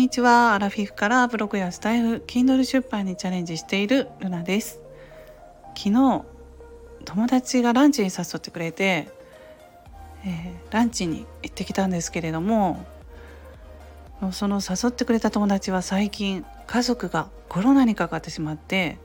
[0.00, 0.54] にちは。
[0.54, 4.80] アラフィフからブログやスタイフ Kindle 出版にチャレンジしているルナです。
[5.76, 6.24] 昨日
[7.04, 9.10] 友達がランチに誘ってくれて、
[10.24, 12.84] えー、ランチに行ってきたんですけれども
[14.32, 18.98] その誘ってくれた友達は最近家族がコロナにかかってしまって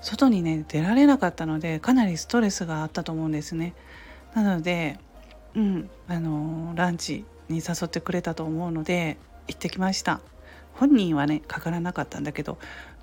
[0.00, 3.74] 外にね出られなかったのでかなりストレスがあったと思うんですね。
[4.34, 4.98] なので
[5.54, 9.16] うんあのー、ランチに誘ってくれたと思うので
[9.48, 10.20] 行ってきました。
[10.74, 12.58] 本人はねかからなかったんだけど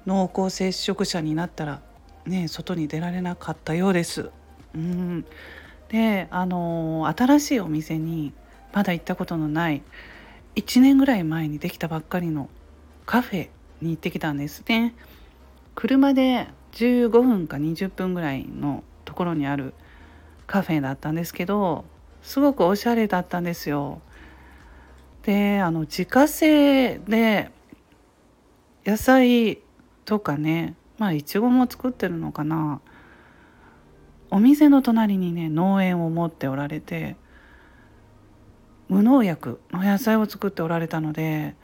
[0.06, 1.82] 濃厚接触者になったら
[2.26, 4.30] ね外に出られなかったようです。
[4.74, 5.26] うん。
[5.90, 8.34] であのー、新しいお店に
[8.74, 9.84] まだ行ったことのない
[10.56, 12.50] 1年ぐらい前にできたばっかりの
[13.06, 13.50] カフェ
[13.82, 14.96] に行ってきたんですね。
[15.76, 19.74] 車で15分か20分ぐらいのところにある
[20.48, 21.86] カフェだったんですけど
[22.22, 24.02] すごくおしゃれだったんですよ。
[25.26, 27.50] であの自家製で
[28.86, 29.60] 野菜
[30.06, 32.80] とかねまあいちごも作ってるのかな。
[34.32, 37.16] お店の隣にね農園を持っておられて
[38.90, 41.56] 無農薬の野菜を作っておられたので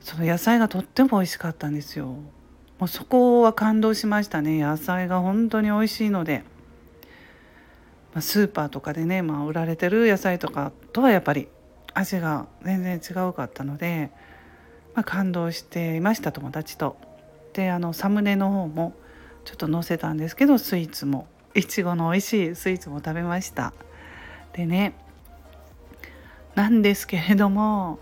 [0.00, 2.06] その野菜がとっても美味しかったんですよ。
[2.78, 4.60] もうそこは感動しましたね。
[4.60, 6.44] 野菜が本当に美味しいので、
[8.14, 11.48] まあ、スーパーとかでね、まあ、売られてる野菜とかとはやっぱり
[11.98, 14.10] 味が全然違うかったので、
[14.94, 16.96] まあ、感動していました友達と。
[17.52, 18.94] であのサムネの方も
[19.44, 23.72] ちょっと載せたんですけどスイーツもいちごの美味しいスイーツも食べました。
[24.52, 24.94] でね
[26.54, 27.98] なんですけれども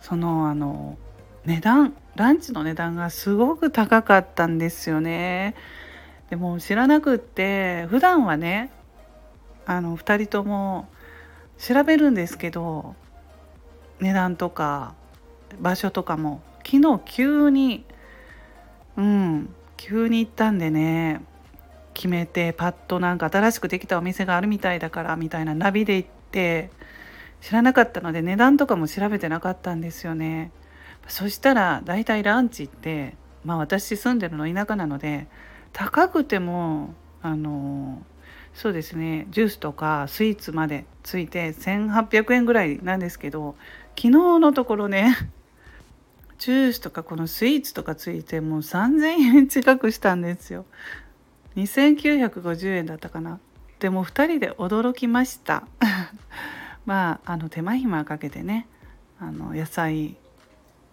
[0.00, 0.98] そのあの
[1.44, 5.54] 値段ランチの値段がすごく高かったんですよね。
[6.30, 8.70] でも知らなくって普段はね
[9.66, 10.88] あの2人とも
[11.58, 12.94] 調べるんですけど
[14.00, 14.94] 値段とか
[15.60, 17.84] 場所とかも昨日急に
[18.96, 21.22] うん急に行ったんでね
[21.94, 26.70] 決めてパッとなんか新しくできたお店があるみたいだからみたいなナビで行って
[27.40, 30.50] 知らなかったので値段とかも調べてなかったんですよね。
[31.06, 35.26] そしたらだいたいランチってまあ私住んでるの田舎なので
[35.72, 38.02] 高くてもあの
[38.54, 39.26] そうですね。
[39.30, 43.54] ジュースとかスイーツまでついて1800円ぐらいなんですけど
[43.96, 45.16] 昨日のところね
[46.38, 50.64] ジュースとかこのスイーツとかついてもう3000円近くしたんですよ。
[51.56, 53.40] 2950円だったかな。
[53.80, 55.66] でも2人で驚きました。
[56.86, 58.66] まああの手間暇かけてね
[59.20, 60.16] あの野菜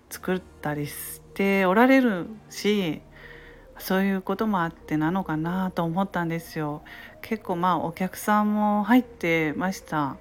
[0.10, 3.02] 作ったりしておられるし
[3.78, 6.82] そういうこともあってなのかなと思ったんですよ。
[7.22, 10.18] 結構まあお客さんも入ってました。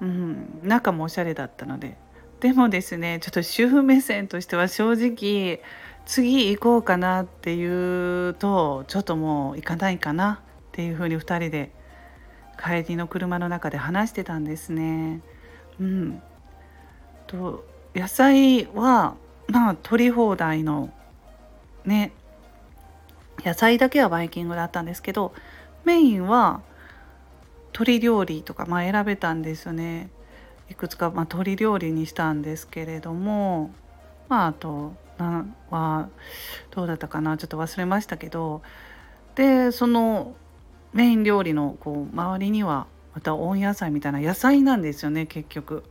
[0.00, 0.60] うん。
[0.62, 1.96] 中もおしゃれだったので。
[2.40, 5.60] でもですねちょっと主婦目線としては正直
[6.06, 11.72] 次行こうかなっていうとちょっともう行かないかなっていうふうに2人で
[12.62, 15.20] 帰りの車の中で話してたんですね。
[15.80, 16.22] うん、
[17.26, 17.64] と
[17.94, 19.16] 野菜は
[19.48, 20.92] まあ取り放題の
[21.84, 22.12] ね
[23.44, 25.32] 野菜だけはバイキングだったんですけど
[25.84, 26.62] メインは
[27.72, 30.10] 鶏料理とか、まあ、選べたんですよね
[30.70, 33.70] いくつか、まあ、鶏料理にしたんですけれども
[34.28, 34.94] まああと
[35.70, 36.08] は
[36.70, 38.62] どうだったかなちょっと忘れましたけど
[39.34, 40.34] でその
[40.92, 45.84] メイン料理のこう周りにはまた温野菜みたいな野菜なんですよね結局。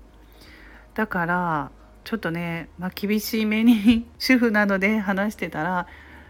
[0.94, 1.72] だから
[2.03, 5.88] ちょっとね、まあ、厳しい目に主婦なので話してたら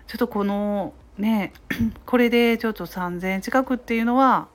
[0.08, 1.54] ちょっとこのね
[2.06, 4.48] これでちょっと3,000円近くっていうのは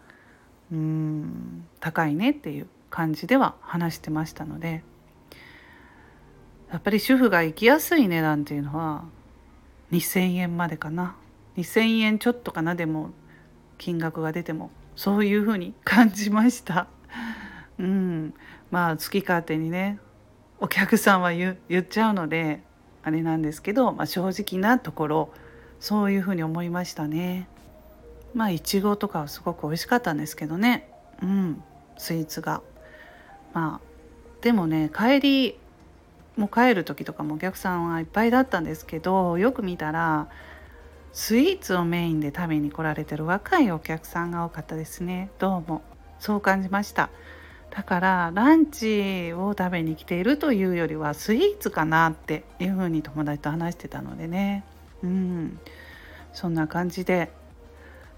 [0.72, 4.82] うん高いねっていう感じでは話してましたので
[6.70, 9.04] やっぱり主婦が行きやすい値段っていうのは
[9.90, 11.16] 2,000円までかな
[11.56, 13.10] 2,000円ちょっとかなでも
[13.76, 16.86] 金額が出てもそういうふうに感じました。
[17.78, 18.34] うん、
[18.70, 19.98] まあ好き勝手にね
[20.60, 22.62] お客さんは言っちゃうので
[23.02, 25.34] あれなんですけど、まあ、正直なところ
[25.82, 27.48] そういうふうに思いましたね。
[28.34, 30.88] まあいちごとかはすごく美味しかったんですけどね。
[31.20, 31.60] うん。
[31.98, 32.62] スイーツが。
[33.52, 33.86] まあ
[34.42, 35.58] でもね帰り
[36.36, 40.28] もう帰る時とかもお客さんはいっぱいだったんですけどよく見たら
[41.12, 45.30] スイーツをメインで食べに来られてる若いお客さんが多かったですね。
[45.40, 45.82] どうも。
[46.20, 47.10] そう感じました。
[47.70, 54.62] だからランチを食べに来ているというよりはスイーツかなっていうふうに友達と話してたのでね。
[55.02, 55.58] うん。
[56.32, 57.30] そんな感じで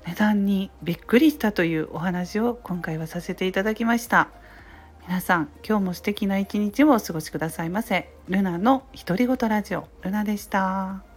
[0.06, 4.28] 値段にびっくりしたというお話を今回はさせていただきました。
[5.06, 8.10] 皆さん今日も素敵な一日をお過ごしくださいませ。
[8.28, 11.13] ルナの独り言ラジオルナでした。